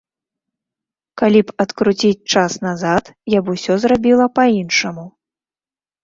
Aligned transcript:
Калі 1.21 1.39
б 1.49 1.53
адкруціць 1.63 2.25
час 2.35 2.51
назад, 2.67 3.03
я 3.33 3.39
б 3.49 3.55
усё 3.57 3.73
зрабіла 3.83 4.25
па-іншаму. 4.39 5.05